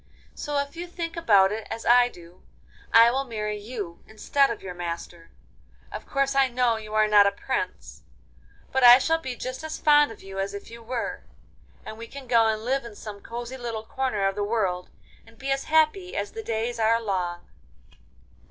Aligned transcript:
So, 0.33 0.57
if 0.57 0.75
you 0.75 0.87
think 0.87 1.15
about 1.15 1.51
it 1.51 1.67
as 1.69 1.85
I 1.85 2.09
do, 2.09 2.41
I 2.91 3.11
will 3.11 3.23
marry 3.23 3.59
you 3.59 3.99
instead 4.07 4.49
of 4.49 4.63
your 4.63 4.73
master. 4.73 5.29
Of 5.91 6.07
course 6.07 6.33
I 6.33 6.47
know 6.47 6.77
you 6.77 6.95
are 6.95 7.07
not 7.07 7.27
a 7.27 7.31
prince, 7.31 8.01
but 8.71 8.83
I 8.83 8.97
shall 8.97 9.19
be 9.19 9.35
just 9.35 9.63
as 9.63 9.77
fond 9.77 10.11
of 10.11 10.23
you 10.23 10.39
as 10.39 10.55
if 10.55 10.71
you 10.71 10.81
were, 10.81 11.21
and 11.85 11.99
we 11.99 12.07
can 12.07 12.25
go 12.25 12.47
and 12.47 12.65
live 12.65 12.83
in 12.83 12.95
some 12.95 13.21
cosy 13.21 13.57
little 13.57 13.83
corner 13.85 14.27
of 14.27 14.33
the 14.33 14.43
world, 14.43 14.89
and 15.27 15.37
be 15.37 15.51
as 15.51 15.65
happy 15.65 16.15
as 16.15 16.31
the 16.31 16.41
days 16.41 16.79
are 16.79 16.99
long. 16.99 17.45